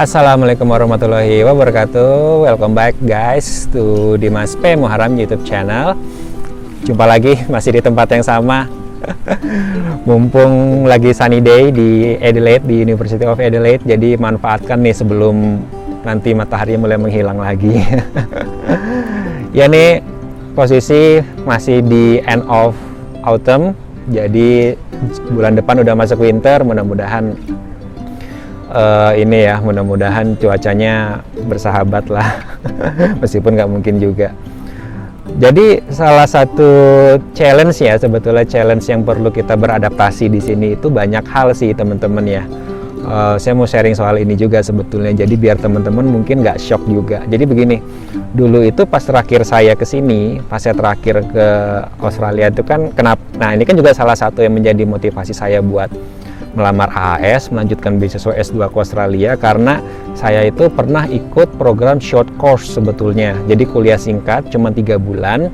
[0.00, 2.48] Assalamualaikum warahmatullahi wabarakatuh.
[2.48, 4.72] Welcome back guys to Dimas P.
[4.72, 5.92] Muharam YouTube channel.
[6.88, 8.64] Jumpa lagi masih di tempat yang sama.
[10.08, 15.60] Mumpung lagi sunny day di Adelaide di University of Adelaide Jadi manfaatkan nih sebelum
[16.00, 17.84] nanti matahari mulai menghilang lagi.
[19.52, 20.00] Ya nih
[20.56, 22.72] posisi masih di end of
[23.20, 23.76] autumn
[24.08, 24.80] Jadi
[25.28, 27.36] bulan depan udah masuk winter mudah-mudahan
[28.70, 32.40] uh, ini ya mudah-mudahan cuacanya bersahabat lah.
[33.22, 34.32] Meskipun nggak mungkin juga.
[35.38, 36.70] Jadi salah satu
[37.38, 42.26] challenge ya sebetulnya challenge yang perlu kita beradaptasi di sini itu banyak hal sih teman-teman
[42.26, 42.44] ya.
[43.00, 45.14] Uh, saya mau sharing soal ini juga sebetulnya.
[45.14, 47.22] Jadi biar teman-teman mungkin nggak shock juga.
[47.30, 47.76] Jadi begini
[48.30, 51.46] dulu itu pas terakhir saya ke sini pas saya terakhir ke
[51.98, 55.90] Australia itu kan kenapa nah ini kan juga salah satu yang menjadi motivasi saya buat
[56.54, 59.78] melamar AAS, melanjutkan beasiswa S2 ke Australia karena
[60.18, 63.38] saya itu pernah ikut program short course sebetulnya.
[63.46, 65.48] Jadi kuliah singkat cuma tiga bulan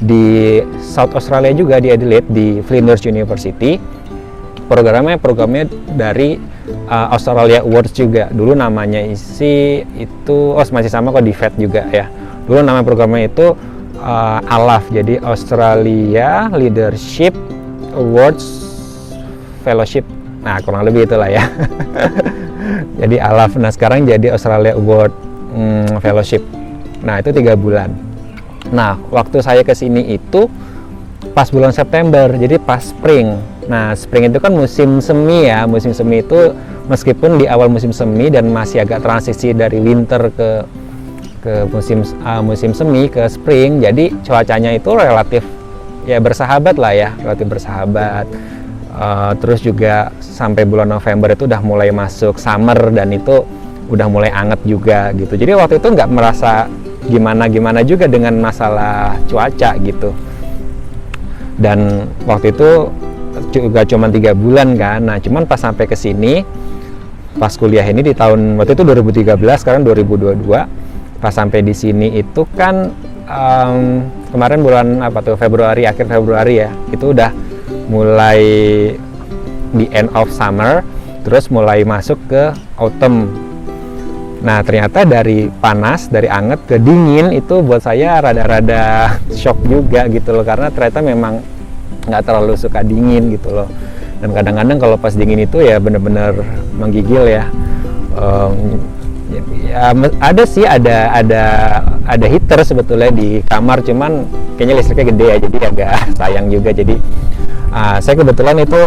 [0.00, 3.78] di South Australia juga di Adelaide di Flinders University.
[4.70, 5.66] Programnya programnya
[5.98, 6.38] dari
[6.86, 8.30] uh, Australia Awards juga.
[8.30, 12.06] Dulu namanya isi itu oh masih sama kok di FED juga ya.
[12.46, 13.54] Dulu nama programnya itu
[13.98, 17.34] uh, ALAF jadi Australia Leadership
[17.94, 18.46] Awards
[19.66, 20.06] Fellowship
[20.40, 21.44] Nah kurang lebih itulah ya.
[23.00, 23.56] jadi Alaf.
[23.60, 25.12] Nah sekarang jadi Australia Award
[25.52, 26.42] hmm, Fellowship.
[27.04, 27.92] Nah itu tiga bulan.
[28.72, 30.48] Nah waktu saya ke sini itu
[31.36, 33.36] pas bulan September, jadi pas spring.
[33.68, 35.68] Nah spring itu kan musim semi ya.
[35.68, 36.56] Musim semi itu
[36.90, 40.50] meskipun di awal musim semi dan masih agak transisi dari winter ke
[41.40, 45.40] ke musim uh, musim semi ke spring, jadi cuacanya itu relatif
[46.04, 48.28] ya bersahabat lah ya, relatif bersahabat
[48.94, 53.42] uh, terus juga sampai bulan November itu udah mulai masuk summer dan itu
[53.90, 55.34] udah mulai anget juga gitu.
[55.34, 56.70] Jadi waktu itu nggak merasa
[57.10, 60.14] gimana gimana juga dengan masalah cuaca gitu.
[61.60, 62.88] Dan waktu itu
[63.50, 65.02] juga cuma tiga bulan kan.
[65.04, 66.46] Nah cuman pas sampai ke sini
[67.38, 72.42] pas kuliah ini di tahun waktu itu 2013 sekarang 2022 pas sampai di sini itu
[72.58, 72.90] kan
[73.28, 74.02] um,
[74.34, 77.30] kemarin bulan apa tuh Februari akhir Februari ya itu udah
[77.90, 78.40] mulai
[79.74, 80.86] di end of summer
[81.26, 83.28] terus mulai masuk ke autumn.
[84.40, 90.32] Nah ternyata dari panas dari anget ke dingin itu buat saya rada-rada shock juga gitu
[90.32, 91.34] loh karena ternyata memang
[92.08, 93.68] nggak terlalu suka dingin gitu loh.
[94.20, 96.32] Dan kadang-kadang kalau pas dingin itu ya bener-bener
[96.76, 97.44] menggigil ya.
[98.16, 98.80] Um,
[99.30, 101.42] ya ada sih ada ada
[102.04, 104.26] ada heater sebetulnya di kamar cuman
[104.58, 106.70] kayaknya listriknya gede ya jadi agak sayang juga.
[106.74, 106.94] Jadi
[107.70, 108.80] uh, saya kebetulan itu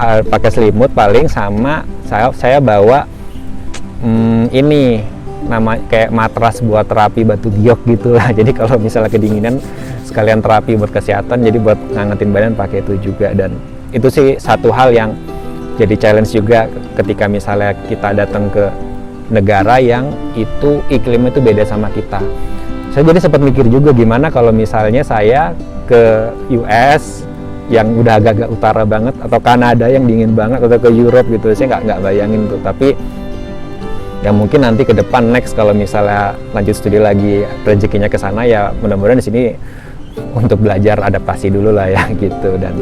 [0.00, 3.04] uh, pakai selimut paling sama saya saya bawa
[4.00, 5.04] um, ini
[5.44, 9.56] nama kayak matras buat terapi batu giok gitulah jadi kalau misalnya kedinginan
[10.04, 13.30] sekalian terapi buat kesehatan jadi buat ngangetin badan pakai itu juga.
[13.36, 13.60] Dan
[13.94, 15.14] itu sih satu hal yang
[15.80, 18.68] jadi challenge juga ketika misalnya kita datang ke
[19.30, 22.18] negara yang itu iklimnya itu beda sama kita.
[22.90, 25.54] Saya jadi sempat mikir juga gimana kalau misalnya saya
[25.86, 27.22] ke US
[27.70, 31.54] yang udah agak-agak utara banget atau Kanada yang dingin banget atau ke Europe gitu.
[31.54, 32.58] Saya nggak nggak bayangin tuh.
[32.66, 32.88] Tapi
[34.26, 38.74] yang mungkin nanti ke depan next kalau misalnya lanjut studi lagi rezekinya ke sana ya
[38.82, 39.42] mudah-mudahan di sini
[40.34, 42.58] untuk belajar adaptasi dulu lah ya gitu.
[42.58, 42.74] Dan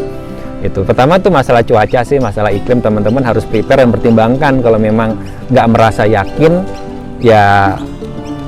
[0.63, 0.83] itu.
[0.83, 2.83] Pertama tuh masalah cuaca sih masalah iklim.
[2.83, 4.59] Teman-teman harus prepare dan pertimbangkan.
[4.63, 5.15] Kalau memang
[5.51, 6.63] nggak merasa yakin
[7.23, 7.75] ya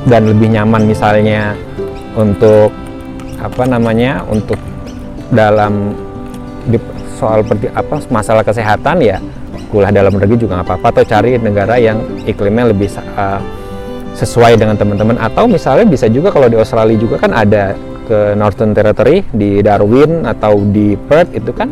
[0.08, 1.54] dan lebih nyaman misalnya
[2.18, 2.72] untuk
[3.40, 4.58] apa namanya untuk
[5.30, 5.94] dalam
[7.16, 7.44] soal
[7.76, 9.20] apa masalah kesehatan ya
[9.70, 10.86] kuliah dalam negeri juga nggak apa-apa.
[10.98, 13.38] Atau cari negara yang iklimnya lebih uh,
[14.18, 15.14] sesuai dengan teman-teman.
[15.22, 17.78] Atau misalnya bisa juga kalau di Australia juga kan ada
[18.10, 21.70] ke Northern Territory di Darwin atau di Perth itu kan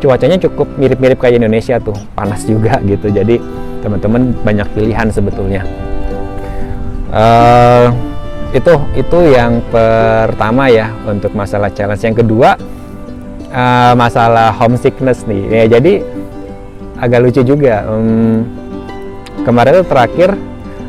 [0.00, 3.36] cuacanya cukup mirip-mirip kayak Indonesia tuh panas juga gitu jadi
[3.84, 5.60] teman-teman banyak pilihan sebetulnya
[7.12, 7.92] uh,
[8.56, 12.56] itu itu yang pertama ya untuk masalah challenge yang kedua
[13.54, 15.42] uh, masalah homesickness nih.
[15.48, 16.02] Ya, jadi
[16.98, 17.86] agak lucu juga.
[17.86, 18.42] Um,
[19.46, 20.30] kemarin itu terakhir,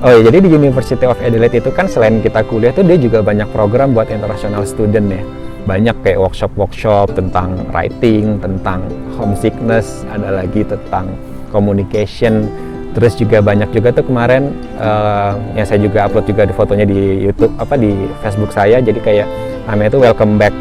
[0.04, 3.24] oh ya jadi di University of Adelaide itu kan selain kita kuliah tuh dia juga
[3.24, 5.24] banyak program buat international student ya.
[5.66, 8.86] Banyak kayak workshop-workshop tentang writing, tentang
[9.18, 11.10] homesickness, ada lagi tentang
[11.50, 12.46] communication.
[12.94, 17.26] Terus juga banyak juga tuh kemarin uh, yang saya juga upload juga di fotonya di
[17.26, 17.92] YouTube apa di
[18.22, 18.78] Facebook saya.
[18.78, 19.28] Jadi kayak
[19.66, 20.54] namanya itu welcome back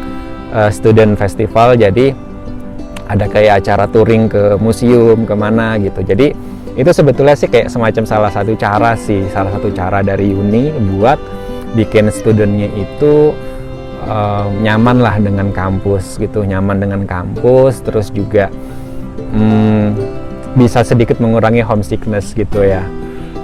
[0.55, 2.15] uh, student festival jadi
[3.05, 6.33] ada kayak acara touring ke museum ke mana gitu jadi
[6.75, 11.15] itu sebetulnya sih kayak semacam salah satu cara sih salah satu cara dari uni buat
[11.75, 13.31] bikin studentnya itu
[14.07, 18.51] uh, nyaman lah dengan kampus gitu nyaman dengan kampus terus juga
[19.31, 19.95] um,
[20.55, 22.83] bisa sedikit mengurangi homesickness gitu ya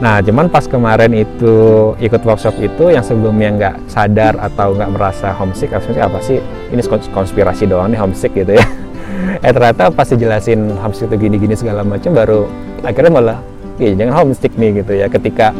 [0.01, 1.54] Nah, cuman pas kemarin itu
[2.01, 6.42] ikut workshop itu yang sebelumnya nggak sadar atau nggak merasa homesick, maksudnya apa sih?
[6.74, 6.81] Ini
[7.13, 8.66] konspirasi doang nih homesick gitu ya.
[9.45, 12.50] eh ternyata pas dijelasin homesick itu gini-gini segala macam baru
[12.86, 13.39] akhirnya malah,
[13.78, 15.07] iya jangan homesick nih gitu ya.
[15.07, 15.54] Ketika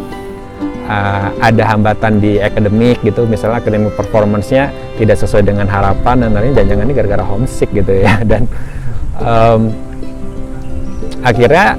[0.86, 6.54] uh, ada hambatan di akademik gitu, misalnya akademik performance-nya tidak sesuai dengan harapan dan lain
[6.54, 8.22] jangan-jangan ini gara-gara homesick gitu ya.
[8.32, 8.46] Dan
[9.22, 9.72] um,
[11.22, 11.78] akhirnya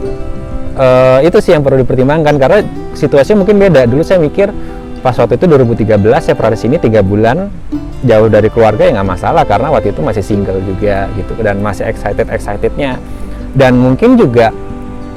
[0.79, 2.59] uh, itu sih yang perlu dipertimbangkan karena
[2.94, 3.87] situasinya mungkin beda.
[3.87, 4.50] Dulu saya mikir
[5.03, 7.50] pas waktu itu 2013 saya pernah sini tiga bulan
[8.06, 11.91] jauh dari keluarga ya nggak masalah karena waktu itu masih single juga gitu dan masih
[11.91, 13.03] excited excitednya
[13.59, 14.55] dan mungkin juga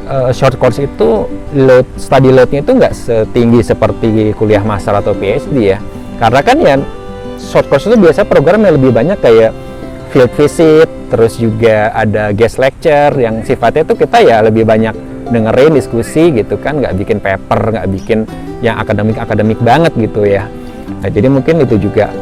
[0.07, 5.75] uh, short course itu load study loadnya itu nggak setinggi seperti kuliah master atau PhD
[5.75, 5.79] ya.
[6.21, 6.75] Karena kan ya
[7.37, 9.51] short course itu biasa program yang lebih banyak kayak
[10.13, 14.95] field visit terus juga ada guest lecture yang sifatnya itu kita ya lebih banyak
[15.29, 16.79] dengerin diskusi gitu kan.
[16.79, 18.19] Nggak bikin paper nggak bikin
[18.63, 20.47] yang akademik akademik banget gitu ya.
[21.01, 22.13] Nah, jadi mungkin itu juga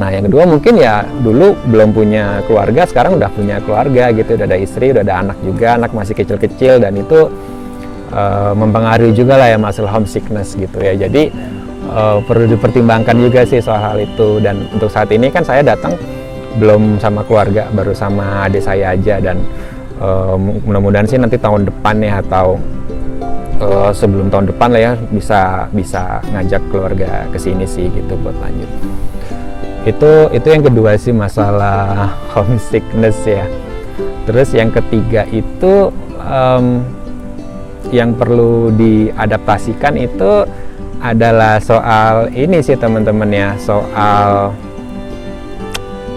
[0.00, 4.46] nah yang kedua mungkin ya dulu belum punya keluarga sekarang udah punya keluarga gitu udah
[4.48, 7.28] ada istri udah ada anak juga anak masih kecil-kecil dan itu
[8.12, 10.94] uh, mempengaruhi juga lah ya masalah homesickness gitu ya.
[10.94, 11.32] Jadi
[11.88, 14.38] uh, perlu dipertimbangkan juga sih soal hal itu.
[14.38, 15.96] Dan untuk saat ini kan saya datang
[16.60, 19.18] belum sama keluarga baru sama adik saya aja.
[19.18, 19.40] Dan
[19.98, 22.60] uh, mudah-mudahan sih nanti tahun depan ya atau
[23.64, 28.36] uh, sebelum tahun depan lah ya bisa bisa ngajak keluarga ke sini sih gitu buat
[28.38, 28.70] lanjut
[29.82, 33.46] itu itu yang kedua sih masalah homesickness ya.
[34.22, 35.90] Terus yang ketiga itu
[36.22, 36.86] um,
[37.90, 40.46] yang perlu diadaptasikan itu
[41.02, 44.54] adalah soal ini sih teman-teman ya soal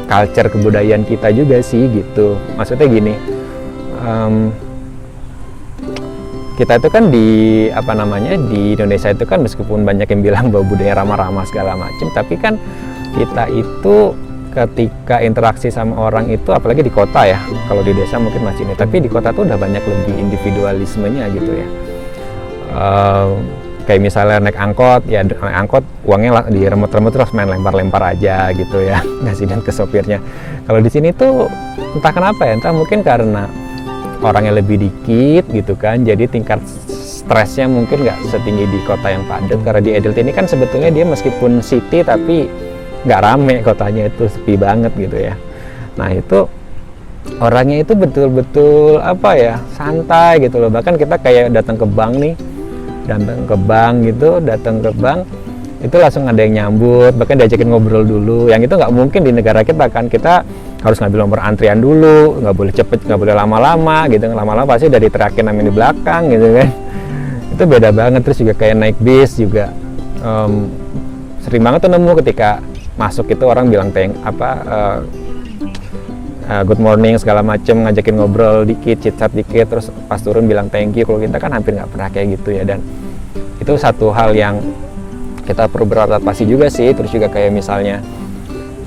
[0.05, 2.37] culture kebudayaan kita juga sih gitu.
[2.53, 3.13] Maksudnya gini
[4.05, 4.53] um,
[6.55, 7.27] kita itu kan di
[7.73, 12.07] apa namanya di Indonesia itu kan meskipun banyak yang bilang bahwa budaya ramah-ramah segala macam
[12.15, 12.55] tapi kan
[13.15, 14.11] kita itu
[14.55, 18.73] ketika interaksi sama orang itu apalagi di kota ya kalau di desa mungkin masih ini
[18.79, 21.67] tapi di kota tuh udah banyak lebih individualismenya gitu ya.
[22.75, 23.39] Uh,
[23.85, 28.81] kayak misalnya naik angkot ya naik angkot uangnya di remote-remote terus main lempar-lempar aja gitu
[28.81, 30.23] ya ngasih ke sopirnya.
[30.63, 31.51] Kalau di sini tuh
[31.93, 33.51] entah kenapa ya entah mungkin karena
[34.23, 39.59] orangnya lebih dikit gitu kan jadi tingkat stresnya mungkin nggak setinggi di kota yang padat.
[39.67, 42.64] Karena di Edelti ini kan sebetulnya dia meskipun city tapi
[43.05, 45.37] nggak rame kotanya itu sepi banget gitu ya.
[45.95, 46.49] Nah itu
[47.41, 50.69] orangnya itu betul-betul apa ya santai gitu loh.
[50.73, 52.35] Bahkan kita kayak datang ke bank nih
[53.05, 55.29] datang ke bank gitu datang ke bank
[55.85, 58.49] itu langsung ada yang nyambut bahkan diajakin ngobrol dulu.
[58.49, 60.41] Yang itu nggak mungkin di negara kita kan kita
[60.81, 64.25] harus ngambil nomor antrian dulu nggak boleh cepet nggak boleh lama-lama gitu.
[64.33, 66.69] Lama-lama pasti dari terakhir namanya di belakang gitu kan.
[67.53, 68.21] Itu beda banget.
[68.25, 69.69] Terus juga kayak naik bis juga
[70.25, 70.73] um,
[71.45, 72.57] sering banget tuh nemu ketika
[72.95, 74.99] masuk itu orang bilang teng apa uh,
[76.47, 80.95] uh, good morning segala macem ngajakin ngobrol dikit chat dikit terus pas turun bilang thank
[80.95, 82.79] you kalau kita kan hampir nggak pernah kayak gitu ya dan
[83.59, 84.63] itu satu hal yang
[85.45, 88.01] kita perlu beradaptasi juga sih terus juga kayak misalnya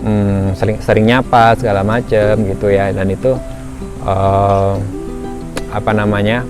[0.03, 3.37] hmm, sering sering nyapa segala macem gitu ya dan itu
[4.03, 4.75] uh,
[5.69, 6.43] apa namanya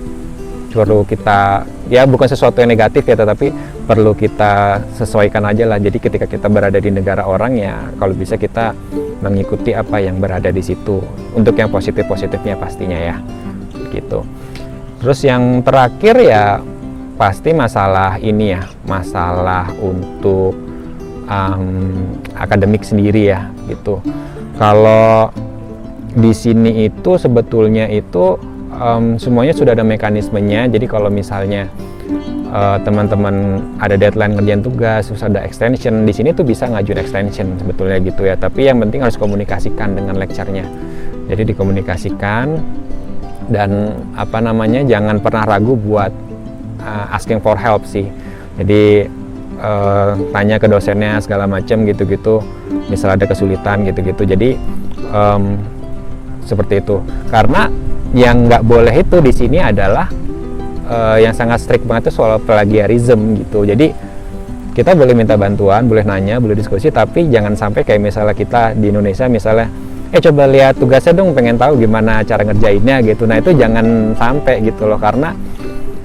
[0.69, 3.51] perlu kita ya bukan sesuatu yang negatif ya tetapi
[3.89, 5.81] perlu kita sesuaikan aja lah.
[5.81, 8.77] Jadi ketika kita berada di negara orang ya kalau bisa kita
[9.25, 11.01] mengikuti apa yang berada di situ.
[11.33, 13.17] Untuk yang positif positifnya pastinya ya.
[13.89, 14.21] Gitu.
[15.01, 16.61] Terus yang terakhir ya
[17.17, 18.69] pasti masalah ini ya.
[18.85, 20.53] Masalah untuk
[21.25, 21.65] um,
[22.37, 24.05] akademik sendiri ya gitu.
[24.61, 25.33] Kalau
[26.13, 28.37] di sini itu sebetulnya itu
[28.69, 30.69] um, semuanya sudah ada mekanismenya.
[30.69, 31.73] Jadi kalau misalnya
[32.49, 37.55] uh, teman-teman ada deadline ngerjain tugas, terus ada extension di sini tuh bisa ngajuin extension
[37.57, 38.35] sebetulnya gitu ya.
[38.35, 40.65] Tapi yang penting harus komunikasikan dengan lecturenya.
[41.29, 42.57] Jadi dikomunikasikan
[43.49, 46.13] dan apa namanya jangan pernah ragu buat
[46.81, 48.09] uh, asking for help sih.
[48.57, 49.07] Jadi
[49.61, 52.41] uh, tanya ke dosennya segala macam gitu-gitu
[52.87, 54.55] misal ada kesulitan gitu-gitu jadi
[55.11, 55.59] um,
[56.47, 57.69] seperti itu karena
[58.15, 60.09] yang nggak boleh itu di sini adalah
[60.89, 63.93] uh, yang sangat strict banget itu soal plagiarism gitu jadi
[64.73, 68.89] kita boleh minta bantuan boleh nanya boleh diskusi tapi jangan sampai kayak misalnya kita di
[68.89, 69.69] Indonesia misalnya
[70.09, 74.65] eh coba lihat tugasnya dong pengen tahu gimana cara ngerjainnya gitu nah itu jangan sampai
[74.65, 75.37] gitu loh karena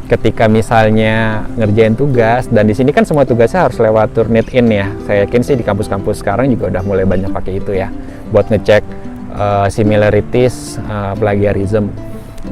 [0.05, 4.93] ketika misalnya ngerjain tugas dan di sini kan semua tugasnya harus lewat Turnitin ya.
[5.09, 7.89] Saya yakin sih di kampus-kampus sekarang juga udah mulai banyak pakai itu ya
[8.29, 8.85] buat ngecek
[9.33, 11.89] uh, similarities uh, plagiarism.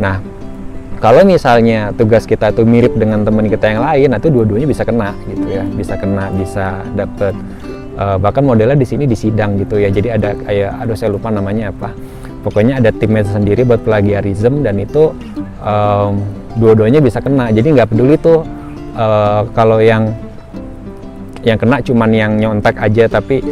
[0.01, 0.25] Nah,
[1.03, 4.87] kalau misalnya tugas kita tuh mirip dengan teman kita yang lain, nah itu dua-duanya bisa
[4.87, 7.35] kena gitu ya, bisa kena, bisa dapet
[7.99, 9.91] uh, bahkan modelnya di sini di sidang gitu ya.
[9.91, 11.91] Jadi ada kayak, aduh saya lupa namanya apa.
[12.47, 15.11] Pokoknya ada timnya sendiri buat plagiarism dan itu
[15.59, 16.23] um,
[16.63, 17.51] dua-duanya bisa kena.
[17.51, 18.47] Jadi nggak peduli tuh
[18.95, 20.15] uh, kalau yang
[21.43, 23.43] yang kena cuman yang nyontek aja tapi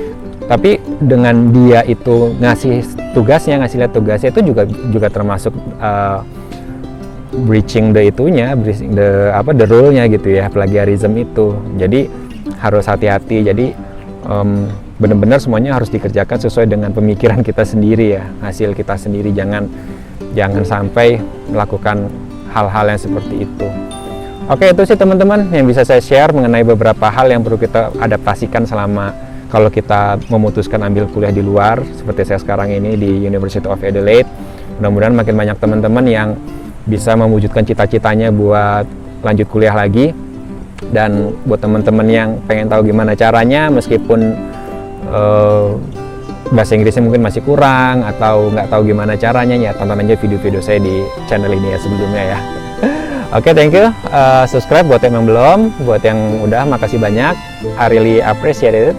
[0.46, 4.62] tapi dengan dia itu ngasih tugasnya ngasih lihat tugasnya itu juga
[4.94, 5.50] juga termasuk
[5.82, 6.22] uh,
[7.30, 11.54] breaching the itunya, breaching the apa the rule-nya gitu ya, plagiarism itu.
[11.78, 12.10] Jadi
[12.58, 13.46] harus hati-hati.
[13.46, 13.66] Jadi
[14.26, 14.66] um,
[15.00, 19.30] benar-benar semuanya harus dikerjakan sesuai dengan pemikiran kita sendiri ya, hasil kita sendiri.
[19.30, 19.70] Jangan
[20.34, 21.18] jangan sampai
[21.50, 22.06] melakukan
[22.50, 23.68] hal-hal yang seperti itu.
[24.50, 28.66] Oke, itu sih teman-teman yang bisa saya share mengenai beberapa hal yang perlu kita adaptasikan
[28.66, 29.14] selama
[29.46, 34.26] kalau kita memutuskan ambil kuliah di luar seperti saya sekarang ini di University of Adelaide.
[34.82, 36.28] Mudah-mudahan makin banyak teman-teman yang
[36.88, 38.86] bisa mewujudkan cita-citanya buat
[39.24, 40.12] lanjut kuliah lagi.
[40.80, 44.32] Dan buat teman-teman yang pengen tahu gimana caranya meskipun
[45.12, 45.76] uh,
[46.50, 50.82] bahasa Inggrisnya mungkin masih kurang atau nggak tahu gimana caranya ya tonton aja video-video saya
[50.82, 52.38] di channel ini ya sebelumnya ya.
[53.36, 53.92] Oke okay, thank you.
[54.10, 57.36] Uh, subscribe buat yang belum buat yang udah makasih banyak.
[57.78, 58.96] I really appreciate it.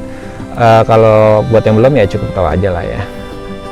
[0.55, 3.01] Uh, kalau buat yang belum ya cukup tahu aja lah ya.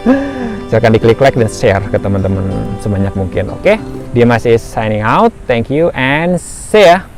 [0.67, 2.43] Silahkan diklik like dan share ke teman-teman
[2.83, 3.63] sebanyak mungkin oke?
[3.63, 3.77] okay?
[4.13, 5.31] Dimas is signing out.
[5.45, 7.08] Thank you and see ya